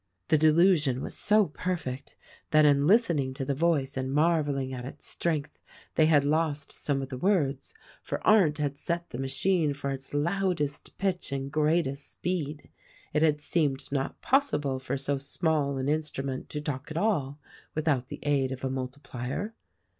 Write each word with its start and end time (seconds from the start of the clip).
The 0.29 0.37
delusion 0.39 1.03
was 1.03 1.15
so 1.15 1.45
perfect 1.45 2.15
that 2.49 2.65
in 2.65 2.87
listening 2.87 3.35
to 3.35 3.45
the 3.45 3.53
voice 3.53 3.95
and 3.95 4.11
marveling 4.11 4.73
at 4.73 4.83
its 4.83 5.05
strength 5.05 5.59
they 5.93 6.07
had 6.07 6.25
lost 6.25 6.71
some 6.71 7.03
of 7.03 7.09
the 7.09 7.19
words, 7.19 7.75
for 8.01 8.19
Arndt 8.25 8.57
had 8.57 8.79
set 8.79 9.11
the 9.11 9.19
machine 9.19 9.75
for 9.75 9.91
its 9.91 10.11
loudest 10.11 10.97
pitch 10.97 11.31
and 11.31 11.51
greatest 11.51 12.09
speed. 12.09 12.71
It 13.13 13.21
had 13.21 13.41
seemed 13.41 13.91
not 13.91 14.19
possible 14.23 14.79
for 14.79 14.97
so 14.97 15.19
small 15.19 15.77
an 15.77 15.87
instrument 15.87 16.49
to 16.49 16.61
talk 16.61 16.89
at 16.89 16.97
all 16.97 17.37
without 17.75 18.07
the 18.07 18.17
aid 18.23 18.51
of 18.51 18.63
a 18.63 18.71
multiplier. 18.71 19.53